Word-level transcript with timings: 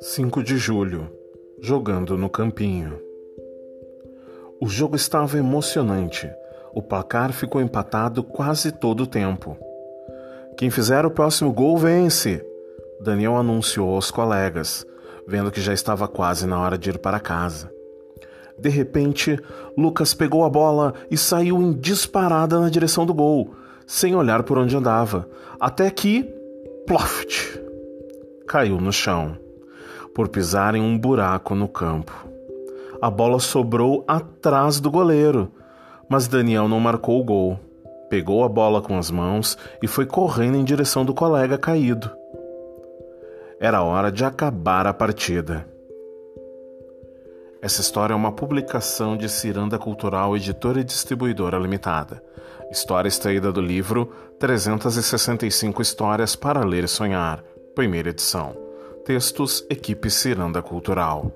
Cinco 0.00 0.42
de 0.42 0.56
julho, 0.56 1.10
jogando 1.60 2.18
no 2.18 2.28
campinho. 2.28 2.98
O 4.60 4.68
jogo 4.68 4.96
estava 4.96 5.38
emocionante. 5.38 6.30
O 6.74 6.82
placar 6.82 7.32
ficou 7.32 7.60
empatado 7.60 8.22
quase 8.22 8.72
todo 8.72 9.02
o 9.02 9.06
tempo. 9.06 9.56
Quem 10.56 10.70
fizer 10.70 11.06
o 11.06 11.10
próximo 11.10 11.52
gol 11.52 11.78
vence, 11.78 12.44
Daniel 13.00 13.36
anunciou 13.36 13.94
aos 13.94 14.10
colegas, 14.10 14.86
vendo 15.26 15.50
que 15.50 15.60
já 15.60 15.72
estava 15.72 16.08
quase 16.08 16.46
na 16.46 16.60
hora 16.60 16.78
de 16.78 16.90
ir 16.90 16.98
para 16.98 17.20
casa. 17.20 17.70
De 18.58 18.68
repente, 18.68 19.38
Lucas 19.76 20.14
pegou 20.14 20.44
a 20.44 20.50
bola 20.50 20.94
e 21.10 21.16
saiu 21.16 21.62
em 21.62 21.72
disparada 21.72 22.58
na 22.58 22.68
direção 22.68 23.06
do 23.06 23.14
gol, 23.14 23.54
sem 23.88 24.14
olhar 24.14 24.42
por 24.42 24.58
onde 24.58 24.76
andava, 24.76 25.26
até 25.58 25.90
que. 25.90 26.22
Ploft! 26.86 27.58
Caiu 28.46 28.78
no 28.80 28.92
chão, 28.92 29.36
por 30.14 30.28
pisar 30.28 30.74
em 30.74 30.82
um 30.82 30.96
buraco 30.96 31.54
no 31.54 31.66
campo. 31.66 32.28
A 33.00 33.10
bola 33.10 33.40
sobrou 33.40 34.04
atrás 34.06 34.78
do 34.78 34.90
goleiro, 34.90 35.50
mas 36.08 36.28
Daniel 36.28 36.68
não 36.68 36.78
marcou 36.78 37.18
o 37.18 37.24
gol. 37.24 37.60
Pegou 38.10 38.44
a 38.44 38.48
bola 38.48 38.82
com 38.82 38.98
as 38.98 39.10
mãos 39.10 39.56
e 39.82 39.86
foi 39.86 40.04
correndo 40.04 40.56
em 40.56 40.64
direção 40.64 41.04
do 41.04 41.14
colega 41.14 41.56
caído. 41.56 42.10
Era 43.58 43.82
hora 43.82 44.12
de 44.12 44.24
acabar 44.24 44.86
a 44.86 44.92
partida. 44.92 45.66
Essa 47.60 47.80
história 47.80 48.12
é 48.12 48.16
uma 48.16 48.30
publicação 48.30 49.16
de 49.16 49.28
Ciranda 49.28 49.78
Cultural, 49.78 50.36
editora 50.36 50.80
e 50.80 50.84
distribuidora 50.84 51.58
limitada. 51.58 52.22
História 52.70 53.08
extraída 53.08 53.50
do 53.50 53.60
livro 53.60 54.12
365 54.38 55.82
Histórias 55.82 56.36
para 56.36 56.64
Ler 56.64 56.84
e 56.84 56.88
Sonhar, 56.88 57.42
primeira 57.74 58.10
edição. 58.10 58.56
Textos 59.04 59.66
Equipe 59.68 60.08
Ciranda 60.08 60.62
Cultural. 60.62 61.32